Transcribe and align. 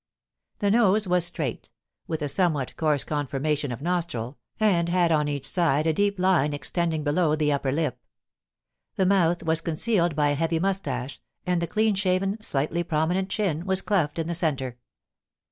The 0.57 0.71
nose 0.71 1.07
was 1.07 1.25
straight, 1.25 1.69
with 2.07 2.23
a 2.23 2.27
somewhat 2.27 2.75
coarse 2.75 3.03
conformation 3.03 3.71
of 3.71 3.83
nostril, 3.83 4.39
and 4.59 4.89
had 4.89 5.11
on 5.11 5.27
each 5.27 5.47
side 5.47 5.85
a 5.85 5.93
deep 5.93 6.17
line 6.17 6.53
extending 6.55 7.03
below 7.03 7.35
the 7.35 7.51
upper 7.51 7.71
lip. 7.71 7.99
The 8.95 9.05
mouth 9.05 9.43
was 9.43 9.61
concealed 9.61 10.15
by 10.15 10.29
a 10.29 10.33
heavy 10.33 10.57
mous 10.59 10.81
tache, 10.81 11.21
and 11.45 11.61
the 11.61 11.67
clean 11.67 11.93
shaven, 11.93 12.41
slightly 12.41 12.81
prominent 12.83 13.29
chin 13.29 13.63
was 13.67 13.83
cleft 13.83 14.17
in 14.17 14.25
the 14.25 14.33
centre. 14.33 14.79